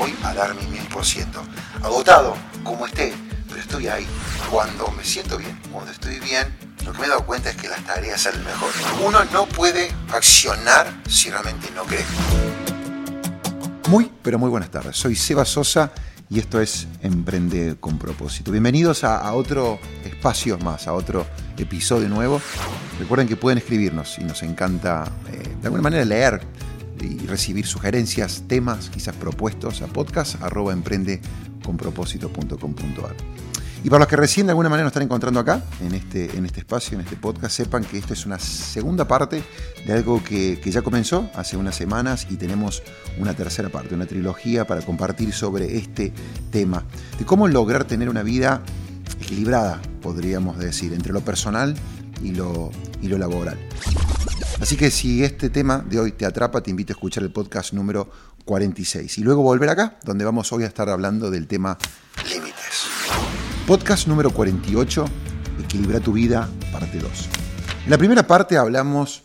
[0.00, 1.42] voy a dar mi mil por ciento.
[1.82, 2.34] Agotado,
[2.64, 3.12] como esté,
[3.46, 4.06] pero estoy ahí.
[4.50, 6.46] Cuando me siento bien, cuando estoy bien,
[6.86, 8.70] lo que me he dado cuenta es que las tareas salen mejor.
[9.06, 12.06] Uno no puede accionar si realmente no cree.
[13.88, 14.96] Muy, pero muy buenas tardes.
[14.96, 15.92] Soy Seba Sosa
[16.30, 18.52] y esto es Emprende con propósito.
[18.52, 21.26] Bienvenidos a, otro espacio más, a otro
[21.58, 22.40] episodio nuevo.
[22.98, 26.40] Recuerden que pueden escribirnos y nos encanta eh, de alguna manera leer
[27.06, 33.16] y recibir sugerencias, temas, quizás propuestos a podcast arroba emprendeconpropósito.com.ar.
[33.82, 36.44] Y para los que recién de alguna manera nos están encontrando acá, en este, en
[36.44, 39.42] este espacio, en este podcast, sepan que esto es una segunda parte
[39.86, 42.82] de algo que, que, ya comenzó hace unas semanas y tenemos
[43.18, 46.12] una tercera parte, una trilogía para compartir sobre este
[46.50, 46.84] tema,
[47.18, 48.62] de cómo lograr tener una vida
[49.20, 51.74] equilibrada, podríamos decir, entre lo personal
[52.22, 52.70] y lo,
[53.00, 53.56] y lo laboral.
[54.60, 57.72] Así que si este tema de hoy te atrapa, te invito a escuchar el podcast
[57.72, 58.10] número
[58.44, 61.78] 46 y luego volver acá, donde vamos hoy a estar hablando del tema
[62.28, 62.84] límites.
[63.66, 65.06] Podcast número 48,
[65.64, 67.10] Equilibra tu vida, parte 2.
[67.86, 69.22] En la primera parte hablamos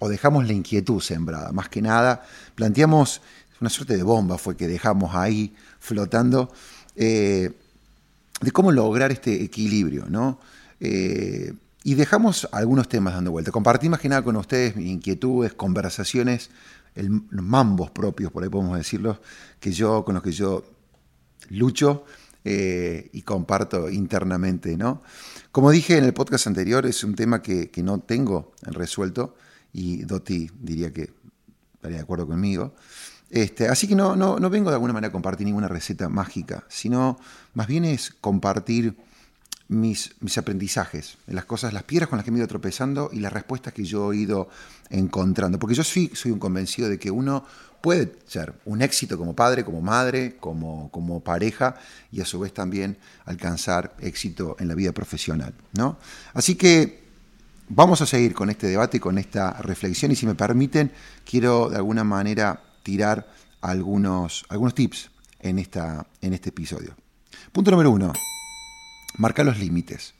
[0.00, 3.22] o dejamos la inquietud sembrada, más que nada, planteamos
[3.60, 6.52] una suerte de bomba, fue que dejamos ahí flotando,
[6.96, 7.52] eh,
[8.40, 10.40] de cómo lograr este equilibrio, ¿no?
[10.80, 11.54] Eh,
[11.86, 13.52] y dejamos algunos temas dando vuelta.
[13.52, 16.50] Compartí más que nada con ustedes mis inquietudes, conversaciones,
[16.96, 19.20] los mambos propios, por ahí podemos decirlo,
[19.60, 20.64] que yo, con los que yo
[21.48, 22.04] lucho
[22.44, 24.76] eh, y comparto internamente.
[24.76, 25.04] ¿no?
[25.52, 29.36] Como dije en el podcast anterior, es un tema que, no tengo resuelto
[29.72, 31.12] y Doti diría que
[31.74, 32.74] estaría de acuerdo conmigo.
[33.30, 36.64] Este, así que no, no, no vengo de alguna manera a compartir ninguna receta mágica,
[36.68, 37.20] sino
[37.54, 38.96] más bien es compartir
[39.68, 43.32] mis, aprendizajes, las cosas, las piedras con las que me he ido tropezando y las
[43.32, 44.48] respuestas que yo he ido
[44.90, 45.58] encontrando.
[45.58, 47.44] Porque yo sí soy un convencido de que uno
[47.80, 51.76] puede ser un éxito como padre, como madre, como, como pareja
[52.12, 55.54] y a su vez también alcanzar éxito en la vida profesional.
[55.72, 55.98] ¿no?
[56.32, 57.04] Así que
[57.68, 60.92] vamos a seguir con este debate, con esta reflexión y si me permiten,
[61.24, 63.28] quiero de alguna manera tirar
[63.60, 65.10] algunos, algunos tips
[65.40, 66.94] en, esta, en este episodio.
[67.52, 68.12] Punto número uno
[69.16, 70.14] marcar los límites.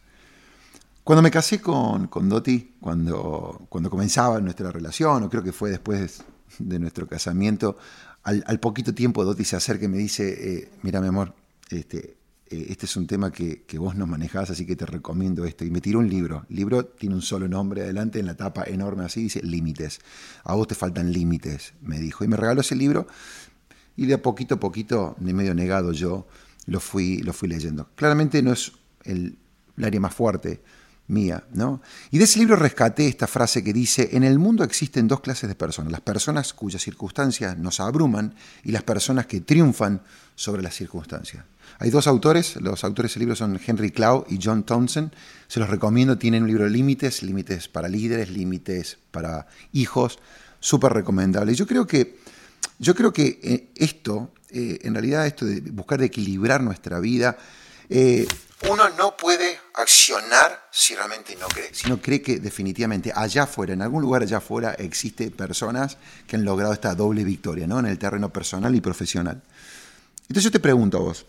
[1.04, 5.70] Cuando me casé con, con Doti, cuando, cuando comenzaba nuestra relación, o creo que fue
[5.70, 6.24] después
[6.58, 7.78] de nuestro casamiento,
[8.24, 11.32] al, poquito tiempo Doti se acerca y me dice, eh, mira mi amor,
[11.70, 12.16] este,
[12.48, 15.64] eh, este es un tema que, vos no manejás, así que te recomiendo esto.
[15.64, 16.44] Y me tiró un libro.
[16.50, 20.00] El libro tiene un solo nombre adelante, en la tapa enorme así, dice Límites.
[20.42, 22.24] A vos te faltan límites, me dijo.
[22.24, 23.06] Y me regaló ese libro
[23.96, 26.26] y de a poquito a poquito, ni medio negado yo,
[26.66, 27.88] lo fui, lo fui leyendo.
[27.94, 28.72] Claramente no es
[29.06, 29.38] el,
[29.82, 30.62] área más fuerte
[31.08, 31.82] mía, ¿no?
[32.10, 35.48] Y de ese libro rescaté esta frase que dice, en el mundo existen dos clases
[35.48, 38.34] de personas, las personas cuyas circunstancias nos abruman
[38.64, 40.00] y las personas que triunfan
[40.34, 41.44] sobre las circunstancias.
[41.78, 45.12] Hay dos autores, los autores del libro son Henry Cloud y John Townsend,
[45.46, 50.18] se los recomiendo, tienen un libro de límites, límites para líderes, límites para hijos,
[50.60, 51.54] súper recomendable.
[51.54, 52.18] Yo creo que,
[52.78, 57.36] yo creo que eh, esto, eh, en realidad esto de buscar equilibrar nuestra vida,
[57.88, 58.26] eh,
[58.70, 61.68] uno no puede accionar si realmente no cree.
[61.72, 66.36] Si no cree que definitivamente allá afuera, en algún lugar allá afuera, existe personas que
[66.36, 67.78] han logrado esta doble victoria, ¿no?
[67.78, 69.42] En el terreno personal y profesional.
[70.22, 71.26] Entonces yo te pregunto a vos,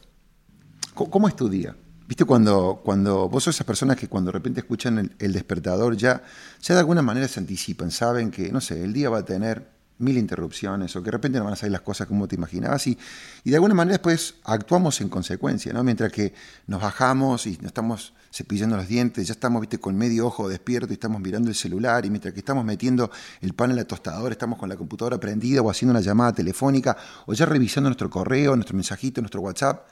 [0.93, 1.75] ¿cómo es tu día?
[2.07, 5.97] ¿Viste cuando, cuando vos sos esas personas que cuando de repente escuchan el, el despertador
[5.97, 6.23] ya,
[6.61, 9.76] ya de alguna manera se anticipan, saben que, no sé, el día va a tener
[9.99, 12.85] mil interrupciones o que de repente no van a salir las cosas como te imaginabas
[12.87, 12.97] y,
[13.43, 15.83] y de alguna manera después actuamos en consecuencia, ¿no?
[15.83, 16.33] Mientras que
[16.67, 20.91] nos bajamos y nos estamos cepillando los dientes, ya estamos, viste, con medio ojo despierto
[20.91, 23.09] y estamos mirando el celular y mientras que estamos metiendo
[23.41, 26.95] el pan en la tostadora, estamos con la computadora prendida o haciendo una llamada telefónica
[27.25, 29.87] o ya revisando nuestro correo, nuestro mensajito, nuestro WhatsApp.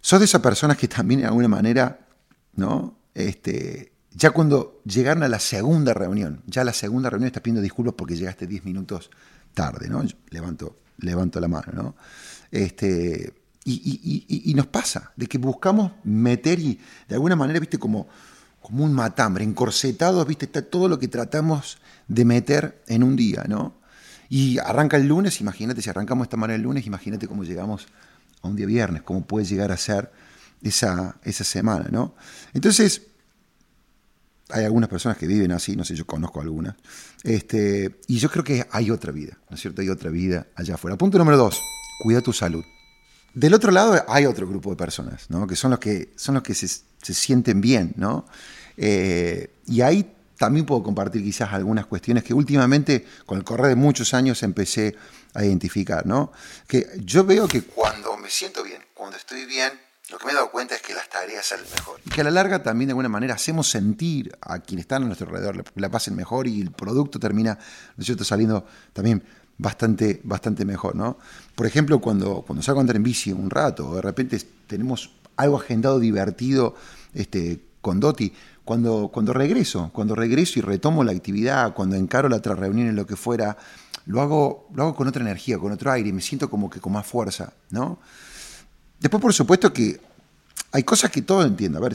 [0.00, 1.98] Sos de esas personas que también de alguna manera,
[2.54, 2.96] ¿no?
[3.14, 7.94] Este, ya cuando llegaron a la segunda reunión, ya la segunda reunión estás pidiendo disculpas
[7.98, 9.10] porque llegaste 10 minutos
[9.52, 10.02] tarde, ¿no?
[10.30, 11.96] levanto, levanto la mano, ¿no?
[12.50, 13.34] Este,
[13.64, 18.08] y, nos pasa, de que buscamos meter y de alguna manera, viste, como,
[18.62, 21.76] como un matambre, encorsetados, viste, está todo lo que tratamos
[22.08, 23.74] de meter en un día, ¿no?
[24.30, 27.86] Y arranca el lunes, imagínate, si arrancamos esta manera el lunes, imagínate cómo llegamos
[28.40, 30.10] a un día viernes, cómo puede llegar a ser
[30.62, 32.14] esa, esa semana, ¿no?
[32.54, 33.02] Entonces,
[34.50, 36.76] hay algunas personas que viven así, no sé, yo conozco algunas.
[37.22, 39.82] Este, y yo creo que hay otra vida, ¿no es cierto?
[39.82, 40.96] Hay otra vida allá afuera.
[40.96, 41.60] Punto número dos,
[42.00, 42.64] cuida tu salud.
[43.34, 45.46] Del otro lado hay otro grupo de personas, ¿no?
[45.46, 46.68] Que son los que, son los que se,
[47.02, 48.24] sienten bien, ¿no?
[48.76, 53.76] Eh, y ahí también puedo compartir quizás algunas cuestiones que últimamente, con el correr de
[53.76, 54.96] muchos años, empecé
[55.34, 56.32] a identificar, ¿no?
[56.66, 59.72] Que yo veo que cuando me siento bien, cuando estoy bien,
[60.10, 62.00] lo que me he dado cuenta es que las tareas salen mejor.
[62.04, 65.06] Y que a la larga también de alguna manera hacemos sentir a quienes están a
[65.06, 67.58] nuestro alrededor la pasen mejor y el producto termina,
[67.96, 69.24] ¿no saliendo también
[69.58, 71.18] bastante, bastante mejor, ¿no?
[71.54, 75.56] Por ejemplo, cuando, cuando salgo a andar en bici un rato, de repente tenemos algo
[75.56, 76.74] agendado divertido
[77.12, 78.32] este, con Doti,
[78.64, 82.96] cuando, cuando regreso, cuando regreso y retomo la actividad, cuando encaro la otra reunión en
[82.96, 83.56] lo que fuera,
[84.06, 86.92] lo hago, lo hago con otra energía, con otro aire, me siento como que con
[86.92, 87.98] más fuerza, ¿no?
[89.00, 90.00] Después, por supuesto que
[90.72, 91.78] hay cosas que todo entiendo.
[91.78, 91.94] A ver,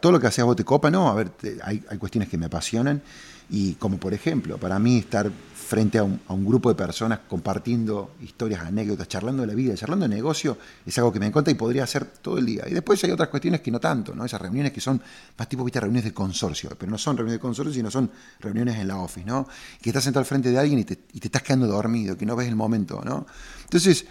[0.00, 1.08] todo lo que haces vos te copa, ¿no?
[1.08, 1.30] A ver,
[1.62, 3.02] hay, hay, cuestiones que me apasionan.
[3.50, 5.30] Y como por ejemplo, para mí estar
[5.72, 10.14] frente a un, grupo de personas compartiendo historias, anécdotas, charlando de la vida, charlando de
[10.14, 12.64] negocio, es algo que me encanta y podría hacer todo el día.
[12.68, 14.22] Y después hay otras cuestiones que no tanto, ¿no?
[14.24, 15.00] Esas reuniones que son
[15.38, 18.10] más tipo, viste, reuniones de consorcio, pero no son reuniones de consorcio, sino son
[18.40, 19.48] reuniones en la office, ¿no?
[19.80, 22.26] Que estás sentado al frente de alguien y te, y te estás quedando dormido, que
[22.26, 23.26] no ves el momento, ¿no?
[23.64, 24.04] Entonces,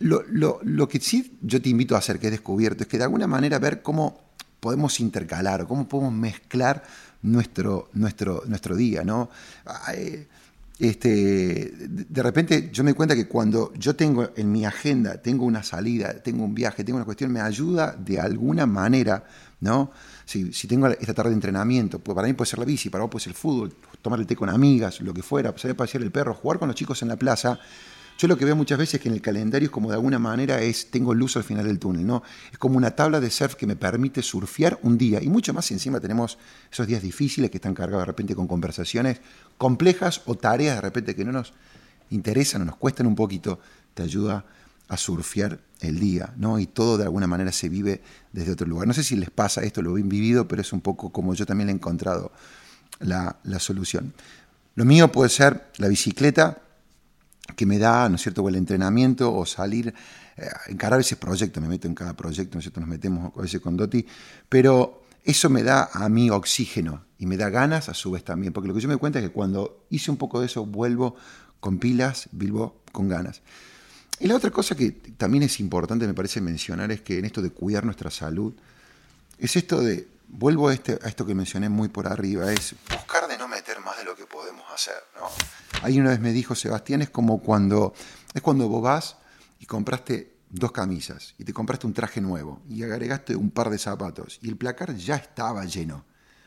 [0.00, 2.98] lo, lo, lo que sí yo te invito a hacer, que he descubierto, es que
[2.98, 4.20] de alguna manera ver cómo
[4.60, 6.82] podemos intercalar o cómo podemos mezclar
[7.22, 9.30] nuestro, nuestro, nuestro día, ¿no?
[10.78, 15.44] este, de repente yo me doy cuenta que cuando yo tengo en mi agenda, tengo
[15.44, 19.24] una salida, tengo un viaje, tengo una cuestión, me ayuda de alguna manera,
[19.60, 19.90] ¿no?
[20.24, 23.02] Si, si tengo esta tarde de entrenamiento, pues para mí puede ser la bici, para
[23.02, 25.76] vos puede ser el fútbol, tomar el té con amigas, lo que fuera, salir a
[25.76, 27.58] pasear el perro, jugar con los chicos en la plaza,
[28.18, 30.18] yo lo que veo muchas veces es que en el calendario es como de alguna
[30.18, 32.24] manera es, tengo luz al final del túnel, ¿no?
[32.50, 35.22] Es como una tabla de surf que me permite surfear un día.
[35.22, 36.36] Y mucho más encima tenemos
[36.70, 39.20] esos días difíciles que están cargados de repente con conversaciones
[39.56, 41.52] complejas o tareas de repente que no nos
[42.10, 43.60] interesan o nos cuestan un poquito,
[43.94, 44.44] te ayuda
[44.88, 46.58] a surfear el día, ¿no?
[46.58, 48.88] Y todo de alguna manera se vive desde otro lugar.
[48.88, 51.46] No sé si les pasa esto, lo he vivido, pero es un poco como yo
[51.46, 52.32] también he encontrado
[52.98, 54.12] la, la solución.
[54.74, 56.62] Lo mío puede ser la bicicleta,
[57.56, 59.94] que me da, ¿no es cierto?, o el entrenamiento o salir,
[60.36, 63.42] eh, encarar ese proyecto, me meto en cada proyecto, ¿no es cierto?, nos metemos a
[63.42, 64.06] veces con Doti,
[64.48, 68.52] pero eso me da a mí oxígeno y me da ganas a su vez también,
[68.52, 70.64] porque lo que yo me doy cuenta es que cuando hice un poco de eso
[70.64, 71.16] vuelvo
[71.60, 73.42] con pilas, vivo con ganas.
[74.20, 77.42] Y la otra cosa que también es importante, me parece mencionar, es que en esto
[77.42, 78.54] de cuidar nuestra salud,
[79.38, 83.28] es esto de, vuelvo a, este, a esto que mencioné muy por arriba, es buscar
[83.28, 86.00] de no meter más de lo que podemos hacer, ¿no?
[86.00, 87.92] Una vez me dijo Sebastián, es como cuando,
[88.32, 89.16] es cuando vos vas
[89.58, 93.78] y compraste dos camisas y te compraste un traje nuevo y agregaste un par de
[93.78, 96.04] zapatos y el placar ya estaba lleno.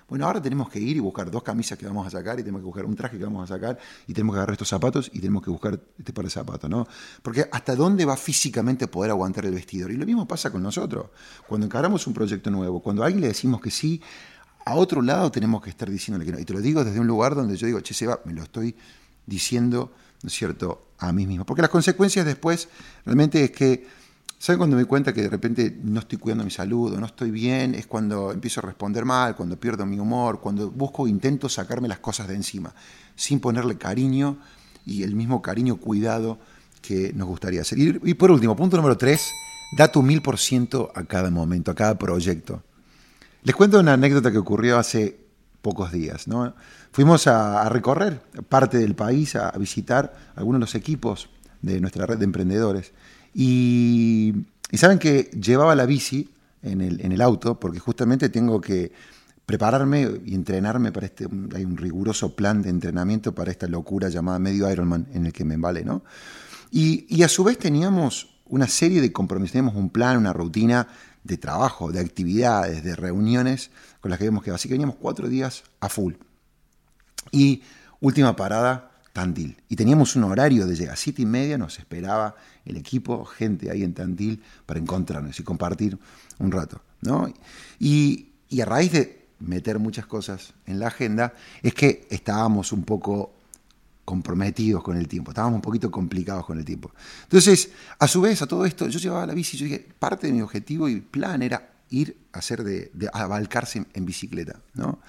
[0.07, 2.61] Bueno, ahora tenemos que ir y buscar dos camisas que vamos a sacar y tenemos
[2.61, 5.19] que buscar un traje que vamos a sacar y tenemos que agarrar estos zapatos y
[5.19, 6.85] tenemos que buscar este par de zapatos, ¿no?
[7.21, 9.89] Porque hasta dónde va físicamente poder aguantar el vestidor.
[9.91, 11.07] Y lo mismo pasa con nosotros.
[11.47, 14.01] Cuando encaramos un proyecto nuevo, cuando a alguien le decimos que sí,
[14.65, 16.39] a otro lado tenemos que estar diciéndole que no.
[16.39, 18.75] Y te lo digo desde un lugar donde yo digo, che, Seba, me lo estoy
[19.25, 19.91] diciendo,
[20.23, 21.45] ¿no es cierto?, a mí mismo.
[21.45, 22.69] Porque las consecuencias después
[23.05, 23.87] realmente es que,
[24.37, 27.31] ¿saben cuando me cuenta que de repente no estoy cuidando mi salud o no estoy
[27.31, 27.73] bien?
[27.73, 31.99] Es cuando empiezo a responder mal, cuando pierdo mi humor, cuando busco, intento sacarme las
[31.99, 32.73] cosas de encima,
[33.15, 34.37] sin ponerle cariño
[34.85, 36.39] y el mismo cariño, cuidado
[36.81, 37.79] que nos gustaría hacer.
[37.79, 39.31] Y, por último, punto número tres,
[39.77, 42.63] da tu mil por ciento a cada momento, a cada proyecto.
[43.43, 45.19] Les cuento una anécdota que ocurrió hace
[45.61, 46.25] pocos días.
[46.91, 51.29] Fuimos a, recorrer parte del país, a, visitar algunos de los equipos
[51.61, 52.91] de nuestra red de emprendedores.
[53.33, 54.33] Y,
[54.73, 56.29] saben que llevaba la bici
[56.61, 58.91] en el, auto porque justamente tengo que
[59.45, 64.37] prepararme y entrenarme para este, hay un riguroso plan de entrenamiento para esta locura llamada
[64.37, 66.03] medio Ironman en el que me vale, ¿no?
[66.69, 70.87] Y, y a su vez teníamos una serie de compromisos, teníamos un plan, una rutina
[71.23, 75.27] de trabajo, de actividades, de reuniones con las que vemos que así que veníamos cuatro
[75.27, 76.13] días a full.
[77.31, 77.61] Y
[77.99, 79.57] última parada, Tandil.
[79.69, 82.35] Y teníamos un horario de llegar, siete y media nos esperaba
[82.65, 85.97] el equipo, gente ahí en Tandil, para encontrarnos y compartir
[86.39, 86.81] un rato.
[87.01, 87.31] ¿no?
[87.79, 92.83] Y, y a raíz de meter muchas cosas en la agenda, es que estábamos un
[92.83, 93.33] poco
[94.05, 96.91] comprometidos con el tiempo, estábamos un poquito complicados con el tiempo.
[97.23, 100.33] Entonces, a su vez, a todo esto, yo llevaba la bici, yo dije, parte de
[100.33, 104.99] mi objetivo y plan era ir a hacer de, de abalcarse en, bicicleta, ¿no?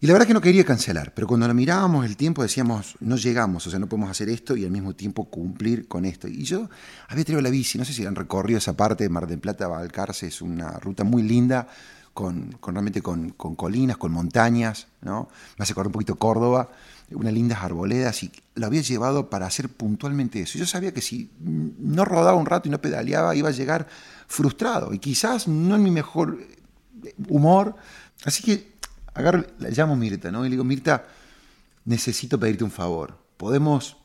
[0.00, 3.16] Y la verdad que no quería cancelar, pero cuando lo mirábamos el tiempo decíamos, no
[3.16, 6.28] llegamos, o sea, no podemos hacer esto y al mismo tiempo cumplir con esto.
[6.28, 6.68] Y yo
[7.08, 9.66] había traído la bici, no sé si han recorrido esa parte de Mar del Plata,
[9.66, 11.68] Balcarce, es una ruta muy linda,
[12.14, 15.28] con, realmente con, colinas, con montañas, ¿no?
[15.58, 16.70] Me hace acordar un poquito Córdoba,
[17.10, 20.58] unas lindas arboledas y lo había llevado para hacer puntualmente eso.
[20.58, 23.86] Yo sabía que si no rodaba un rato y no pedaleaba iba a llegar
[24.26, 26.38] frustrado y quizás no en mi mejor
[27.28, 27.76] humor.
[28.24, 28.74] Así que
[29.14, 30.44] agarro, la llamo Mirta, ¿no?
[30.44, 31.06] Y le digo, Mirta,
[31.84, 33.18] necesito pedirte un favor.
[33.36, 33.96] ¿Podemos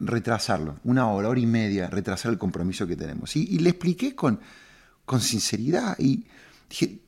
[0.00, 3.36] retrasarlo, una hora, hora y media, retrasar el compromiso que tenemos.
[3.36, 4.40] Y, le expliqué con,
[5.04, 6.24] con sinceridad y
[6.68, 7.00] dije,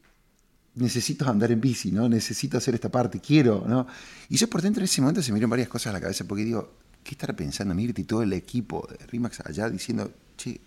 [0.74, 2.08] necesito andar en bici, ¿no?
[2.08, 3.86] Necesito hacer esta parte, quiero, ¿no?
[4.28, 6.24] Y yo por dentro en ese momento se me dieron varias cosas a la cabeza
[6.24, 6.72] porque digo,
[7.04, 10.60] ¿qué estará pensando Mirti y todo el equipo de Rimax allá diciendo, che,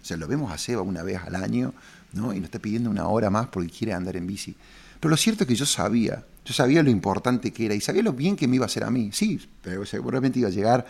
[0.00, 1.72] o sea, lo vemos a Seba una vez al año,
[2.12, 2.32] ¿no?
[2.32, 4.54] Y nos está pidiendo una hora más porque quiere andar en bici.
[4.98, 8.02] Pero lo cierto es que yo sabía, yo sabía lo importante que era y sabía
[8.02, 9.10] lo bien que me iba a hacer a mí.
[9.12, 10.86] Sí, pero seguramente iba a llegar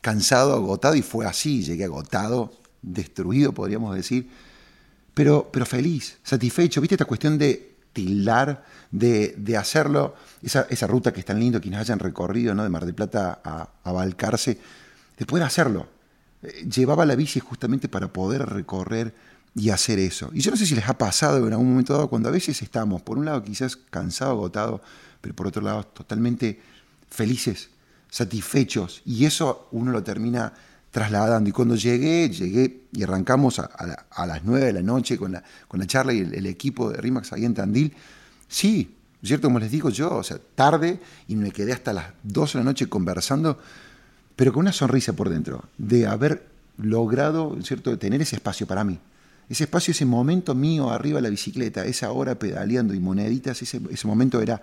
[0.00, 4.28] cansado, agotado, y fue así, llegué agotado, destruido, podríamos decir,
[5.14, 6.80] pero, pero feliz, satisfecho.
[6.80, 11.60] ¿Viste esta cuestión de tildar, de, de hacerlo, esa, esa, ruta que es tan lindo,
[11.60, 12.62] quienes hayan recorrido ¿no?
[12.62, 14.58] de Mar del Plata a, a Balcarce,
[15.18, 15.88] de poder hacerlo?
[16.42, 19.14] Eh, llevaba la bici justamente para poder recorrer
[19.54, 20.30] y hacer eso.
[20.32, 22.62] Y yo no sé si les ha pasado en algún momento dado cuando a veces
[22.62, 24.80] estamos, por un lado quizás cansado, agotado,
[25.20, 26.60] pero por otro lado totalmente
[27.10, 27.70] felices,
[28.08, 30.52] satisfechos, y eso uno lo termina
[30.90, 31.48] trasladando.
[31.48, 35.80] Y cuando llegué, llegué y arrancamos a, las 9 de la noche con la, con
[35.80, 37.94] la charla y el, equipo de RIMAX ahí en Tandil,
[38.48, 39.48] sí, ¿cierto?
[39.48, 42.70] Como les digo yo, o sea, tarde y me quedé hasta las 12 de la
[42.70, 43.58] noche conversando,
[44.36, 46.46] pero con una sonrisa por dentro, de haber
[46.78, 48.98] logrado, ¿cierto?, tener ese espacio para mí
[49.50, 53.80] ese espacio, ese momento mío arriba de la bicicleta, esa hora pedaleando y moneditas, ese,
[54.04, 54.62] momento era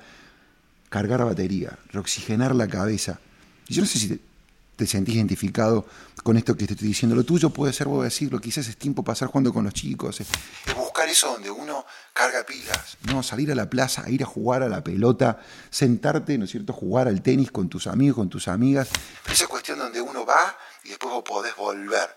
[0.87, 3.19] cargar batería, reoxigenar la cabeza.
[3.67, 4.19] Yo no sé si te,
[4.77, 5.85] te, sentís identificado
[6.23, 7.15] con esto que te estoy diciendo.
[7.15, 10.27] Lo tuyo puede ser, vos decirlo, quizás es tiempo pasar jugando con los chicos, es,
[10.75, 13.23] buscar eso donde uno carga pilas, ¿no?
[13.23, 17.07] Salir a la plaza, ir a jugar a la pelota, sentarte, ¿no es cierto?, jugar
[17.07, 18.89] al tenis con tus amigos, con tus amigas.
[19.29, 22.09] esa cuestión donde uno va y después vos podés volver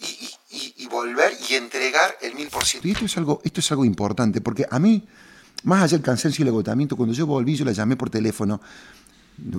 [0.00, 2.86] y, volver y entregar el mil por ciento.
[2.88, 5.06] Y esto es, algo, esto es algo importante, porque a mí,
[5.64, 8.60] más allá del cansancio y el agotamiento, cuando yo volví, yo la llamé por teléfono,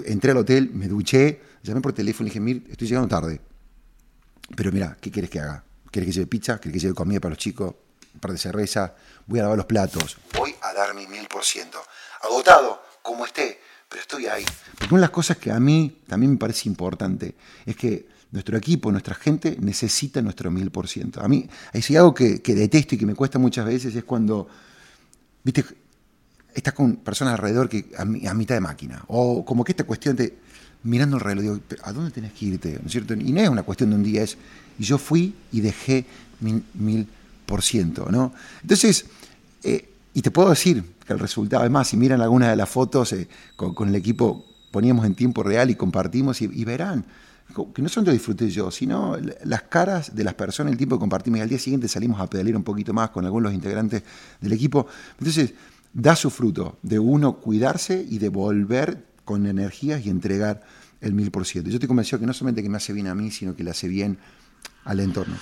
[0.05, 3.39] entré al hotel, me duché, llamé por teléfono y dije, mir, estoy llegando tarde.
[4.55, 5.63] Pero mira, ¿qué quieres que haga?
[5.91, 6.57] ¿Quieres que lleve pizza?
[6.57, 7.73] ¿Quieres que lleve comida para los chicos?
[8.13, 8.95] Un par de cerveza.
[9.25, 10.17] Voy a lavar los platos.
[10.33, 11.79] Voy a dar mi mil por ciento.
[12.23, 14.45] Agotado, como esté, pero estoy ahí.
[14.77, 18.57] Porque una de las cosas que a mí también me parece importante es que nuestro
[18.57, 21.21] equipo, nuestra gente necesita nuestro mil por ciento.
[21.21, 24.47] A mí, hay algo que, detesto y que me cuesta muchas veces es cuando,
[25.43, 25.63] viste,
[26.57, 29.03] estás con personas alrededor que a, mitad de máquina.
[29.07, 30.37] O como que esta cuestión de
[30.83, 32.79] mirando el reloj, digo, ¿a dónde tenés que irte?
[32.81, 33.13] ¿No es cierto?
[33.13, 34.37] Y no es una cuestión de un día, es,
[34.79, 36.05] yo fui y dejé
[36.39, 37.07] mil,
[37.45, 38.33] por ciento, ¿no?
[38.61, 39.05] Entonces,
[39.63, 43.13] eh, y te puedo decir que el resultado, además, si miran algunas de las fotos
[43.13, 47.05] eh, con, el equipo, poníamos en tiempo real y compartimos y verán,
[47.73, 50.99] que no solo lo disfruté yo, sino las caras de las personas, el tiempo que
[50.99, 54.03] compartimos y al día siguiente salimos a pedalear un poquito más con algunos los integrantes
[54.41, 54.85] del equipo.
[55.17, 55.53] Entonces,
[55.97, 60.61] da su fruto de uno cuidarse y de volver con energías y entregar
[61.01, 61.71] el mil por ciento.
[61.71, 63.71] Yo estoy convencido que no solamente que me hace bien a mí, sino que le
[63.71, 64.19] hace bien
[64.85, 65.35] al entorno.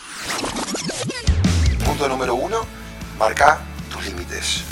[1.86, 2.62] Punto número uno,
[3.20, 3.60] marca
[3.92, 4.64] tus límites.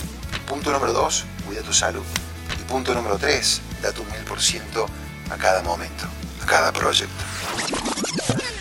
[0.47, 2.03] Punto número dos, cuida tu salud.
[2.59, 4.85] Y punto número tres, da tu mil por ciento
[5.29, 6.05] a cada momento
[6.45, 7.23] cada proyecto.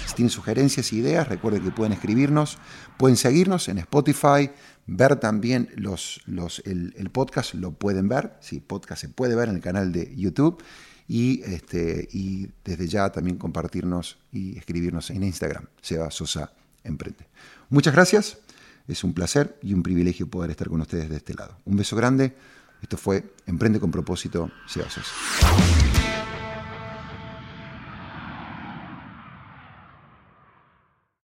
[0.07, 2.59] Si tienen sugerencias e ideas, recuerden que pueden escribirnos,
[2.97, 4.51] pueden seguirnos en Spotify,
[4.87, 9.57] ver también los, los, el, podcast, lo pueden ver, sí, podcast se puede ver en
[9.57, 10.63] el canal de YouTube
[11.09, 16.53] y, este, y desde ya también compartirnos y escribirnos en Instagram, Seba Sosa
[16.85, 17.27] Emprende.
[17.69, 18.39] Muchas gracias,
[18.89, 21.59] es un placer y un privilegio poder estar con ustedes de este lado.
[21.65, 22.35] Un beso grande,
[22.81, 26.22] esto fue Emprende con propósito, Seba Sosa.